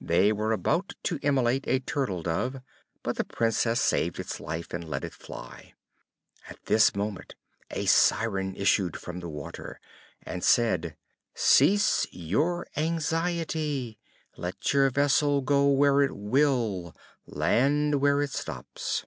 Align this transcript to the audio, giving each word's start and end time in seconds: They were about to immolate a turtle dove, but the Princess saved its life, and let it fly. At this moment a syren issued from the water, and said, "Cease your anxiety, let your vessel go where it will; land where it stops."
They 0.00 0.32
were 0.32 0.50
about 0.50 0.94
to 1.04 1.20
immolate 1.22 1.68
a 1.68 1.78
turtle 1.78 2.24
dove, 2.24 2.62
but 3.04 3.14
the 3.14 3.22
Princess 3.22 3.80
saved 3.80 4.18
its 4.18 4.40
life, 4.40 4.74
and 4.74 4.82
let 4.88 5.04
it 5.04 5.14
fly. 5.14 5.74
At 6.48 6.64
this 6.64 6.96
moment 6.96 7.36
a 7.70 7.86
syren 7.86 8.56
issued 8.56 8.96
from 8.96 9.20
the 9.20 9.28
water, 9.28 9.78
and 10.20 10.42
said, 10.42 10.96
"Cease 11.36 12.08
your 12.10 12.66
anxiety, 12.76 14.00
let 14.36 14.72
your 14.72 14.90
vessel 14.90 15.42
go 15.42 15.68
where 15.70 16.02
it 16.02 16.16
will; 16.16 16.96
land 17.24 18.00
where 18.00 18.20
it 18.20 18.30
stops." 18.32 19.06